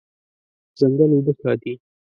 [0.79, 1.73] ځنګل اوبه ساتي.